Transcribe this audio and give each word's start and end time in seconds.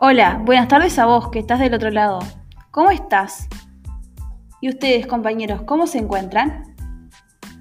Hola, 0.00 0.40
buenas 0.44 0.68
tardes 0.68 0.96
a 1.00 1.06
vos 1.06 1.28
que 1.28 1.40
estás 1.40 1.58
del 1.58 1.74
otro 1.74 1.90
lado. 1.90 2.20
¿Cómo 2.70 2.92
estás? 2.92 3.48
¿Y 4.60 4.68
ustedes, 4.68 5.08
compañeros, 5.08 5.62
cómo 5.62 5.88
se 5.88 5.98
encuentran? 5.98 6.76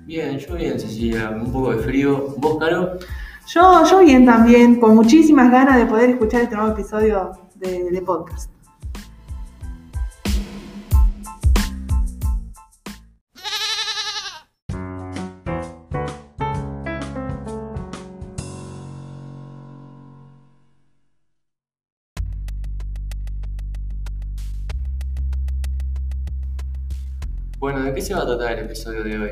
Bien, 0.06 0.38
yo 0.38 0.54
bien, 0.54 0.80
Cecilia, 0.80 1.32
un 1.32 1.52
poco 1.52 1.72
de 1.72 1.80
frío. 1.80 2.36
¿Vos, 2.38 2.60
Caro? 2.60 3.00
Yo, 3.48 3.84
yo 3.90 4.00
bien 4.02 4.24
también, 4.24 4.80
con 4.80 4.94
muchísimas 4.94 5.52
ganas 5.52 5.78
de 5.78 5.88
poder 5.88 6.12
escuchar 6.12 6.44
este 6.44 6.56
nuevo 6.56 6.74
episodio 6.74 7.32
de, 7.56 7.90
de 7.90 8.02
podcast. 8.04 8.52
Bueno, 27.68 27.84
¿de 27.84 27.94
qué 27.94 28.02
se 28.02 28.14
va 28.14 28.22
a 28.22 28.26
tratar 28.26 28.54
el 28.54 28.60
episodio 28.60 29.04
de 29.04 29.20
hoy? 29.20 29.32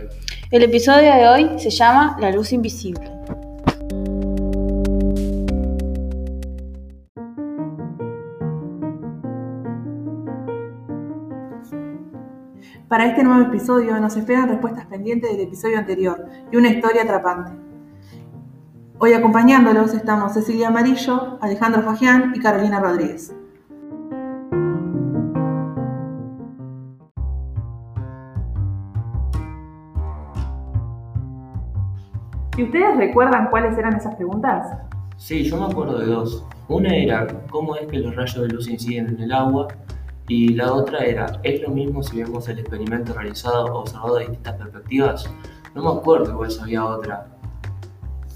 El 0.51 0.63
episodio 0.63 1.15
de 1.15 1.25
hoy 1.25 1.57
se 1.57 1.69
llama 1.69 2.17
La 2.19 2.31
luz 2.31 2.51
invisible. 2.51 3.09
Para 12.89 13.05
este 13.05 13.23
nuevo 13.23 13.39
episodio 13.43 13.97
nos 14.01 14.17
esperan 14.17 14.49
respuestas 14.49 14.85
pendientes 14.87 15.31
del 15.31 15.39
episodio 15.39 15.77
anterior 15.77 16.25
y 16.51 16.57
una 16.57 16.67
historia 16.67 17.03
atrapante. 17.03 17.53
Hoy 18.97 19.13
acompañándolos 19.13 19.93
estamos 19.93 20.33
Cecilia 20.33 20.67
Amarillo, 20.67 21.37
Alejandro 21.39 21.83
Fagián 21.83 22.33
y 22.35 22.41
Carolina 22.41 22.81
Rodríguez. 22.81 23.33
¿Y 32.57 32.63
ustedes 32.63 32.95
recuerdan 32.95 33.49
cuáles 33.49 33.77
eran 33.77 33.95
esas 33.97 34.15
preguntas? 34.15 34.77
Sí, 35.17 35.43
yo 35.43 35.57
me 35.57 35.65
acuerdo 35.65 35.99
de 35.99 36.05
dos. 36.05 36.45
Una 36.69 36.95
era 36.95 37.27
cómo 37.49 37.75
es 37.75 37.85
que 37.87 37.97
los 37.97 38.15
rayos 38.15 38.41
de 38.41 38.47
luz 38.47 38.69
inciden 38.69 39.09
en 39.09 39.21
el 39.23 39.31
agua 39.33 39.67
y 40.29 40.53
la 40.53 40.71
otra 40.71 40.99
era, 40.99 41.39
¿es 41.43 41.61
lo 41.61 41.69
mismo 41.69 42.01
si 42.01 42.23
vemos 42.23 42.47
el 42.47 42.59
experimento 42.59 43.13
realizado 43.13 43.65
o 43.65 43.81
observado 43.81 44.15
de 44.15 44.21
distintas 44.21 44.55
perspectivas? 44.55 45.29
No 45.75 45.83
me 45.83 45.99
acuerdo 45.99 46.31
igual 46.31 46.49
si 46.49 46.61
había 46.61 46.85
otra. 46.85 47.27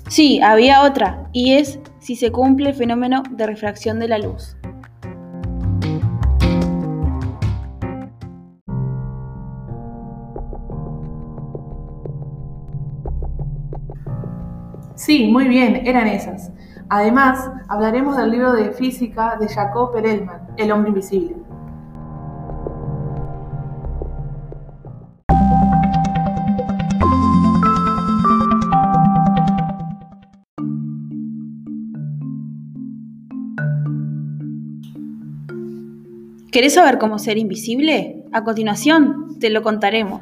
Sí, 0.09 0.41
había 0.41 0.83
otra, 0.83 1.29
y 1.31 1.53
es 1.53 1.79
si 1.99 2.15
se 2.15 2.31
cumple 2.31 2.71
el 2.71 2.75
fenómeno 2.75 3.23
de 3.31 3.47
refracción 3.47 3.99
de 3.99 4.09
la 4.09 4.17
luz. 4.17 4.57
Sí, 15.00 15.30
muy 15.31 15.47
bien, 15.47 15.88
eran 15.88 16.08
esas. 16.08 16.52
Además, 16.89 17.50
hablaremos 17.69 18.17
del 18.17 18.31
libro 18.31 18.52
de 18.52 18.72
física 18.72 19.38
de 19.39 19.47
Jacob 19.47 19.94
Perelman, 19.94 20.42
El 20.58 20.73
hombre 20.73 20.89
invisible. 20.89 21.38
¿Querés 36.52 36.73
saber 36.73 36.98
cómo 36.98 37.20
ser 37.20 37.38
invisible? 37.38 38.26
A 38.33 38.43
continuación, 38.43 39.39
te 39.39 39.49
lo 39.49 39.61
contaremos. 39.61 40.20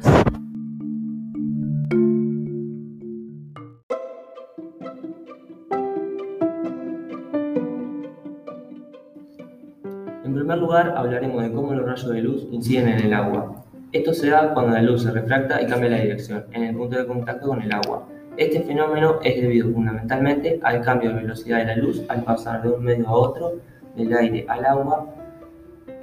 Lugar, 10.58 10.94
hablaremos 10.96 11.42
de 11.42 11.52
cómo 11.52 11.72
los 11.74 11.86
rayos 11.86 12.10
de 12.10 12.22
luz 12.22 12.46
inciden 12.50 12.88
en 12.88 13.06
el 13.06 13.14
agua. 13.14 13.64
Esto 13.92 14.12
se 14.12 14.28
da 14.30 14.52
cuando 14.52 14.72
la 14.72 14.82
luz 14.82 15.02
se 15.02 15.10
refracta 15.10 15.62
y 15.62 15.66
cambia 15.66 15.90
la 15.90 15.98
dirección 15.98 16.44
en 16.52 16.64
el 16.64 16.76
punto 16.76 16.98
de 16.98 17.06
contacto 17.06 17.48
con 17.48 17.62
el 17.62 17.72
agua. 17.72 18.06
Este 18.36 18.60
fenómeno 18.60 19.18
es 19.22 19.40
debido 19.40 19.70
fundamentalmente 19.72 20.60
al 20.62 20.82
cambio 20.82 21.10
de 21.10 21.22
velocidad 21.22 21.58
de 21.58 21.64
la 21.66 21.76
luz 21.76 22.02
al 22.08 22.22
pasar 22.22 22.62
de 22.62 22.68
un 22.68 22.84
medio 22.84 23.08
a 23.08 23.12
otro, 23.12 23.54
del 23.96 24.12
aire 24.14 24.44
al 24.48 24.64
agua, 24.64 25.06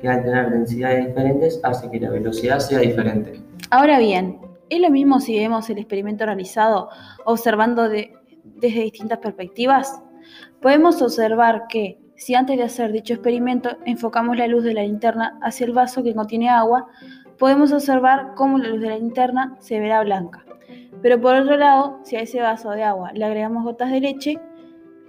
que 0.01 0.07
al 0.09 0.23
tener 0.23 0.49
densidades 0.49 1.07
diferentes 1.07 1.59
hace 1.63 1.89
que 1.89 1.99
la 1.99 2.09
velocidad 2.09 2.59
sea 2.59 2.79
diferente. 2.79 3.39
Ahora 3.69 3.99
bien, 3.99 4.39
¿es 4.69 4.79
lo 4.81 4.89
mismo 4.89 5.19
si 5.19 5.39
vemos 5.39 5.69
el 5.69 5.77
experimento 5.77 6.25
realizado 6.25 6.89
observando 7.23 7.87
de- 7.87 8.11
desde 8.43 8.81
distintas 8.81 9.19
perspectivas? 9.19 10.01
Podemos 10.61 11.01
observar 11.01 11.67
que 11.69 11.99
si 12.15 12.35
antes 12.35 12.57
de 12.57 12.63
hacer 12.63 12.91
dicho 12.91 13.13
experimento 13.13 13.77
enfocamos 13.85 14.37
la 14.37 14.47
luz 14.47 14.63
de 14.63 14.73
la 14.73 14.83
linterna 14.83 15.37
hacia 15.41 15.65
el 15.65 15.73
vaso 15.73 16.03
que 16.03 16.15
contiene 16.15 16.49
agua, 16.49 16.87
podemos 17.37 17.71
observar 17.71 18.33
cómo 18.35 18.57
la 18.57 18.69
luz 18.69 18.81
de 18.81 18.89
la 18.89 18.97
linterna 18.97 19.55
se 19.59 19.79
verá 19.79 20.03
blanca. 20.03 20.45
Pero 21.01 21.19
por 21.19 21.35
otro 21.35 21.57
lado, 21.57 21.99
si 22.03 22.15
a 22.15 22.21
ese 22.21 22.41
vaso 22.41 22.71
de 22.71 22.83
agua 22.83 23.11
le 23.13 23.25
agregamos 23.25 23.63
gotas 23.63 23.91
de 23.91 23.99
leche, 23.99 24.39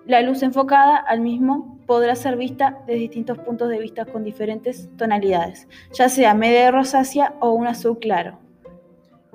la 0.06 0.22
luz 0.22 0.42
enfocada 0.42 0.96
al 0.96 1.20
mismo 1.20 1.78
podrá 1.86 2.14
ser 2.14 2.36
vista 2.36 2.78
desde 2.86 3.00
distintos 3.00 3.38
puntos 3.38 3.68
de 3.68 3.78
vista 3.78 4.04
con 4.04 4.24
diferentes 4.24 4.88
tonalidades, 4.96 5.68
ya 5.92 6.08
sea 6.08 6.34
media 6.34 6.70
rosácea 6.70 7.34
o 7.40 7.52
un 7.52 7.66
azul 7.66 7.98
claro. 7.98 8.38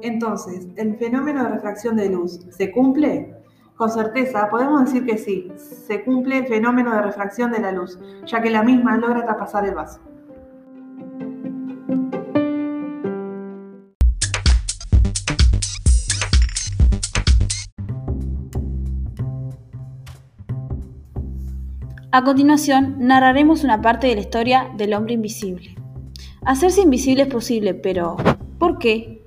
Entonces, 0.01 0.67
¿el 0.77 0.97
fenómeno 0.97 1.43
de 1.43 1.49
refracción 1.51 1.95
de 1.95 2.09
luz 2.09 2.39
se 2.49 2.71
cumple? 2.71 3.40
Con 3.81 3.89
certeza 3.89 4.47
podemos 4.47 4.85
decir 4.85 5.07
que 5.07 5.17
sí, 5.17 5.51
se 5.57 6.03
cumple 6.03 6.37
el 6.37 6.45
fenómeno 6.45 6.93
de 6.93 7.01
refracción 7.01 7.51
de 7.51 7.61
la 7.61 7.71
luz, 7.71 7.97
ya 8.27 8.39
que 8.39 8.51
la 8.51 8.61
misma 8.61 8.95
logra 8.95 9.23
traspasar 9.23 9.65
el 9.65 9.73
vaso. 9.73 9.99
A 22.11 22.23
continuación, 22.23 22.97
narraremos 22.99 23.63
una 23.63 23.81
parte 23.81 24.05
de 24.05 24.13
la 24.13 24.21
historia 24.21 24.69
del 24.77 24.93
hombre 24.93 25.15
invisible. 25.15 25.73
Hacerse 26.45 26.81
invisible 26.81 27.23
es 27.23 27.33
posible, 27.33 27.73
pero 27.73 28.15
¿por 28.59 28.77
qué? 28.77 29.20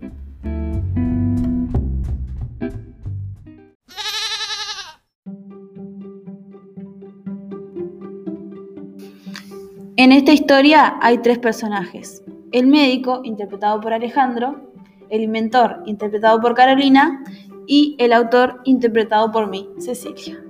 En 10.04 10.12
esta 10.12 10.32
historia 10.32 10.98
hay 11.00 11.16
tres 11.16 11.38
personajes. 11.38 12.22
El 12.52 12.66
médico, 12.66 13.22
interpretado 13.24 13.80
por 13.80 13.94
Alejandro, 13.94 14.60
el 15.08 15.22
inventor, 15.22 15.82
interpretado 15.86 16.42
por 16.42 16.54
Carolina, 16.54 17.24
y 17.66 17.96
el 17.98 18.12
autor, 18.12 18.60
interpretado 18.64 19.32
por 19.32 19.48
mí, 19.48 19.66
Cecilia. 19.78 20.44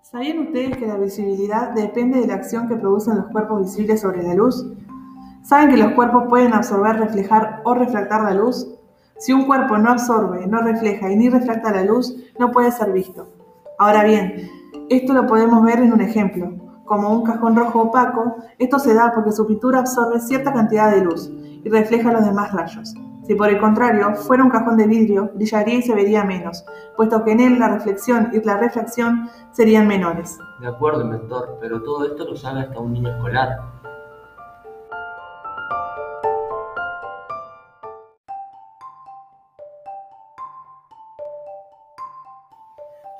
¿Sabían 0.00 0.38
ustedes 0.38 0.78
que 0.78 0.86
la 0.86 0.96
visibilidad 0.96 1.74
depende 1.74 2.20
de 2.20 2.26
la 2.26 2.36
acción 2.36 2.68
que 2.68 2.76
producen 2.76 3.16
los 3.16 3.26
cuerpos 3.26 3.64
visibles 3.64 4.00
sobre 4.00 4.22
la 4.22 4.32
luz? 4.32 4.64
¿Saben 5.42 5.68
que 5.68 5.76
los 5.76 5.92
cuerpos 5.92 6.24
pueden 6.30 6.54
absorber, 6.54 6.96
reflejar 6.96 7.60
o 7.64 7.74
refractar 7.74 8.22
la 8.22 8.32
luz? 8.32 8.66
Si 9.18 9.32
un 9.32 9.46
cuerpo 9.46 9.78
no 9.78 9.90
absorbe, 9.90 10.46
no 10.46 10.60
refleja 10.60 11.10
y 11.10 11.16
ni 11.16 11.30
refracta 11.30 11.70
la 11.70 11.84
luz, 11.84 12.16
no 12.38 12.50
puede 12.50 12.72
ser 12.72 12.92
visto. 12.92 13.28
Ahora 13.78 14.02
bien, 14.02 14.50
esto 14.88 15.12
lo 15.12 15.26
podemos 15.26 15.62
ver 15.62 15.78
en 15.78 15.92
un 15.92 16.00
ejemplo. 16.00 16.52
Como 16.84 17.10
un 17.10 17.24
cajón 17.24 17.56
rojo 17.56 17.82
opaco, 17.82 18.36
esto 18.58 18.78
se 18.78 18.92
da 18.92 19.12
porque 19.14 19.32
su 19.32 19.46
pintura 19.46 19.78
absorbe 19.78 20.20
cierta 20.20 20.52
cantidad 20.52 20.90
de 20.90 21.02
luz 21.02 21.30
y 21.30 21.68
refleja 21.68 22.12
los 22.12 22.24
demás 22.24 22.52
rayos. 22.52 22.94
Si 23.26 23.34
por 23.34 23.48
el 23.48 23.58
contrario 23.58 24.14
fuera 24.16 24.44
un 24.44 24.50
cajón 24.50 24.76
de 24.76 24.86
vidrio, 24.86 25.30
brillaría 25.34 25.76
y 25.76 25.82
se 25.82 25.94
vería 25.94 26.24
menos, 26.24 26.64
puesto 26.96 27.24
que 27.24 27.32
en 27.32 27.40
él 27.40 27.58
la 27.58 27.68
reflexión 27.68 28.28
y 28.34 28.44
la 28.44 28.58
refracción 28.58 29.30
serían 29.52 29.86
menores. 29.86 30.38
De 30.60 30.66
acuerdo, 30.66 31.02
inventor, 31.02 31.56
pero 31.60 31.82
todo 31.82 32.04
esto 32.04 32.24
lo 32.24 32.36
sabe 32.36 32.60
hasta 32.60 32.78
un 32.80 32.92
niño 32.92 33.10
escolar. 33.10 33.73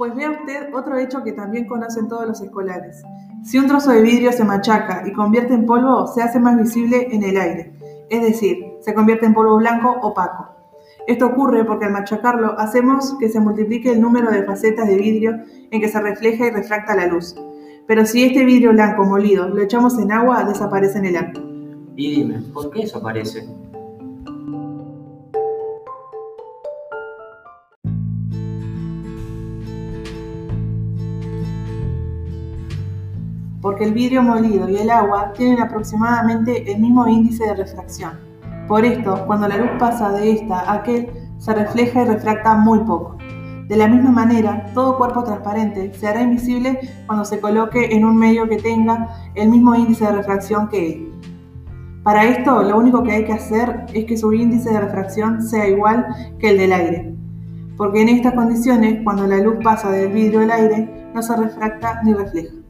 Pues 0.05 0.17
vea 0.17 0.33
usted 0.33 0.75
otro 0.75 0.99
hecho 0.99 1.25
que 1.25 1.33
también 1.33 1.67
conocen 1.67 2.09
todos 2.09 2.27
los 2.27 2.39
escolares. 2.43 3.03
Si 3.43 3.56
un 3.56 3.67
trozo 3.67 3.91
de 3.91 4.03
vidrio 4.03 4.33
se 4.33 4.45
machaca 4.45 5.03
y 5.06 5.15
convierte 5.15 5.55
en 5.55 5.65
polvo, 5.65 6.06
se 6.09 6.21
hace 6.21 6.39
más 6.39 6.59
visible 6.59 7.09
en 7.11 7.23
el 7.23 7.39
aire, 7.39 7.73
es 8.11 8.21
decir, 8.21 8.67
se 8.83 8.93
convierte 8.93 9.25
en 9.25 9.33
polvo 9.33 9.56
blanco 9.56 9.97
opaco. 10.03 10.47
Esto 11.06 11.25
ocurre 11.25 11.65
porque 11.65 11.87
al 11.87 11.93
machacarlo 11.93 12.55
hacemos 12.59 13.17
que 13.19 13.31
se 13.31 13.41
multiplique 13.41 13.93
el 13.93 14.03
número 14.03 14.31
de 14.31 14.43
facetas 14.43 14.87
de 14.89 14.97
vidrio 14.97 15.39
en 15.71 15.81
que 15.81 15.89
se 15.89 16.03
refleja 16.03 16.49
y 16.49 16.51
refracta 16.51 16.95
la 16.95 17.06
luz. 17.06 17.35
Pero 17.87 18.05
si 18.05 18.25
este 18.25 18.45
vidrio 18.45 18.73
blanco 18.73 19.05
molido 19.05 19.49
lo 19.49 19.62
echamos 19.62 19.99
en 19.99 20.12
agua, 20.12 20.45
desaparece 20.45 20.99
en 20.99 21.06
el 21.06 21.17
acto. 21.17 21.41
Y 21.97 22.17
dime, 22.17 22.43
¿por 22.53 22.71
qué 22.71 22.81
desaparece? 22.81 23.49
Porque 33.65 33.85
el 33.85 33.95
vidrio 33.95 34.23
molido 34.23 34.69
y 34.69 34.77
el 34.77 34.91
agua 34.91 35.33
tienen 35.33 35.59
aproximadamente 35.59 36.71
el 36.71 36.83
mismo 36.83 37.09
índice 37.09 37.47
de 37.47 37.55
refracción. 37.55 38.13
Por 38.69 38.85
esto, 38.85 39.25
cuando 39.27 39.49
la 39.49 39.57
luz 39.57 39.71
pasa 39.79 40.13
de 40.13 40.33
esta 40.33 40.61
a 40.61 40.75
aquel, 40.75 41.11
se 41.39 41.55
refleja 41.55 42.03
y 42.03 42.05
refracta 42.05 42.57
muy 42.57 42.81
poco. 42.81 43.17
De 43.67 43.77
la 43.77 43.89
misma 43.89 44.11
manera, 44.11 44.67
todo 44.75 44.99
cuerpo 44.99 45.25
transparente 45.25 45.95
se 45.95 46.07
hará 46.07 46.21
invisible 46.21 46.79
cuando 47.07 47.25
se 47.25 47.41
coloque 47.41 47.97
en 47.97 48.05
un 48.05 48.19
medio 48.19 48.47
que 48.51 48.59
tenga 48.59 49.09
el 49.35 49.49
mismo 49.49 49.75
índice 49.75 50.05
de 50.05 50.13
refracción 50.13 50.69
que 50.69 50.93
él. 50.93 51.13
Para 52.03 52.27
esto, 52.27 52.63
lo 52.65 52.77
único 52.77 53.03
que 53.03 53.13
hay 53.13 53.25
que 53.25 53.33
hacer 53.33 53.87
es 53.95 54.05
que 54.05 54.19
su 54.19 54.31
índice 54.35 54.71
de 54.75 54.81
refracción 54.81 55.43
sea 55.43 55.67
igual 55.67 56.07
que 56.39 56.51
el 56.51 56.59
del 56.59 56.73
aire, 56.75 57.15
porque 57.79 58.03
en 58.03 58.11
estas 58.11 58.35
condiciones, 58.35 59.01
cuando 59.03 59.27
la 59.27 59.39
luz 59.39 59.55
pasa 59.65 59.91
del 59.91 60.13
vidrio 60.13 60.41
al 60.41 60.51
aire, 60.51 61.09
no 61.15 61.23
se 61.23 61.35
refracta 61.35 62.03
ni 62.03 62.13
refleja. 62.13 62.64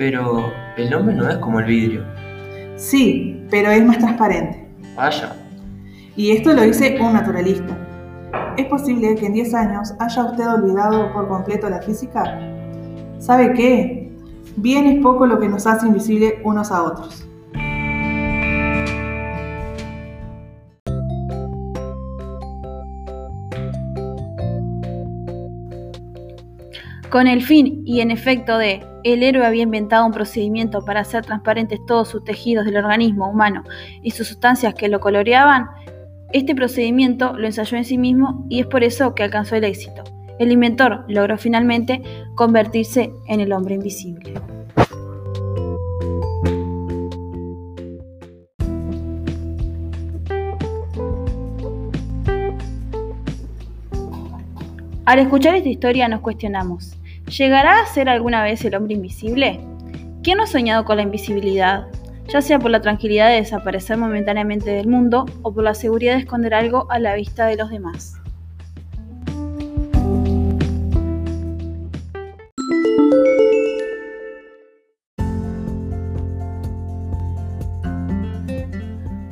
Pero 0.00 0.50
el 0.78 0.94
hombre 0.94 1.14
no 1.14 1.28
es 1.28 1.36
como 1.36 1.60
el 1.60 1.66
vidrio. 1.66 2.06
Sí, 2.76 3.44
pero 3.50 3.70
es 3.70 3.84
más 3.84 3.98
transparente. 3.98 4.66
Vaya. 4.96 5.36
Y 6.16 6.30
esto 6.30 6.54
lo 6.54 6.62
dice 6.62 6.96
un 6.98 7.12
naturalista. 7.12 7.76
¿Es 8.56 8.64
posible 8.64 9.14
que 9.16 9.26
en 9.26 9.34
10 9.34 9.52
años 9.52 9.92
haya 9.98 10.24
usted 10.24 10.48
olvidado 10.48 11.12
por 11.12 11.28
completo 11.28 11.68
la 11.68 11.82
física? 11.82 12.40
¿Sabe 13.18 13.52
qué? 13.52 14.10
Bien 14.56 14.86
es 14.86 15.02
poco 15.02 15.26
lo 15.26 15.38
que 15.38 15.50
nos 15.50 15.66
hace 15.66 15.86
invisible 15.86 16.40
unos 16.44 16.72
a 16.72 16.82
otros. 16.82 17.28
Con 27.10 27.26
el 27.26 27.42
fin 27.42 27.82
y 27.84 28.02
en 28.02 28.12
efecto 28.12 28.56
de 28.56 28.86
el 29.02 29.24
héroe 29.24 29.44
había 29.44 29.64
inventado 29.64 30.06
un 30.06 30.12
procedimiento 30.12 30.84
para 30.84 31.00
hacer 31.00 31.26
transparentes 31.26 31.80
todos 31.84 32.08
sus 32.08 32.22
tejidos 32.22 32.64
del 32.64 32.76
organismo 32.76 33.28
humano 33.28 33.64
y 34.00 34.12
sus 34.12 34.28
sustancias 34.28 34.74
que 34.74 34.88
lo 34.88 35.00
coloreaban, 35.00 35.66
este 36.32 36.54
procedimiento 36.54 37.32
lo 37.36 37.46
ensayó 37.46 37.76
en 37.76 37.84
sí 37.84 37.98
mismo 37.98 38.46
y 38.48 38.60
es 38.60 38.66
por 38.66 38.84
eso 38.84 39.12
que 39.16 39.24
alcanzó 39.24 39.56
el 39.56 39.64
éxito. 39.64 40.04
El 40.38 40.52
inventor 40.52 41.04
logró 41.08 41.36
finalmente 41.36 42.00
convertirse 42.36 43.12
en 43.26 43.40
el 43.40 43.52
hombre 43.52 43.74
invisible. 43.74 44.34
Al 55.06 55.18
escuchar 55.18 55.56
esta 55.56 55.68
historia 55.68 56.06
nos 56.06 56.20
cuestionamos, 56.20 56.99
¿Llegará 57.38 57.80
a 57.80 57.86
ser 57.86 58.08
alguna 58.08 58.42
vez 58.42 58.64
el 58.64 58.74
hombre 58.74 58.94
invisible? 58.94 59.60
¿Quién 60.20 60.38
no 60.38 60.42
ha 60.42 60.46
soñado 60.48 60.84
con 60.84 60.96
la 60.96 61.04
invisibilidad? 61.04 61.86
Ya 62.26 62.42
sea 62.42 62.58
por 62.58 62.72
la 62.72 62.80
tranquilidad 62.80 63.28
de 63.28 63.36
desaparecer 63.36 63.96
momentáneamente 63.96 64.70
del 64.70 64.88
mundo 64.88 65.26
o 65.42 65.54
por 65.54 65.62
la 65.62 65.74
seguridad 65.74 66.14
de 66.14 66.20
esconder 66.20 66.54
algo 66.54 66.90
a 66.90 66.98
la 66.98 67.14
vista 67.14 67.46
de 67.46 67.56
los 67.56 67.70
demás. 67.70 68.16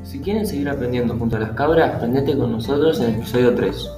Si 0.04 0.20
quieren 0.20 0.46
seguir 0.46 0.68
aprendiendo 0.68 1.16
junto 1.18 1.36
a 1.36 1.40
las 1.40 1.50
cabras, 1.52 1.96
aprendete 1.96 2.36
con 2.38 2.52
nosotros 2.52 3.00
en 3.00 3.06
el 3.06 3.14
episodio 3.16 3.54
3. 3.56 3.88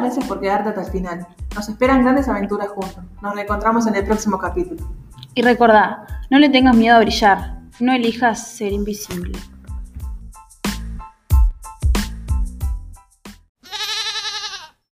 Gracias 0.00 0.26
por 0.26 0.40
quedarte 0.40 0.70
hasta 0.70 0.82
el 0.82 0.90
final. 0.90 1.26
Nos 1.54 1.68
esperan 1.68 2.02
grandes 2.02 2.28
aventuras 2.28 2.68
juntos. 2.68 3.04
Nos 3.22 3.34
reencontramos 3.34 3.86
en 3.86 3.94
el 3.96 4.04
próximo 4.04 4.38
capítulo. 4.38 4.88
Y 5.34 5.42
recordá, 5.42 6.06
no 6.30 6.38
le 6.38 6.48
tengas 6.48 6.76
miedo 6.76 6.96
a 6.96 7.00
brillar, 7.00 7.60
no 7.78 7.92
elijas 7.92 8.48
ser 8.48 8.72
invisible. 8.72 9.38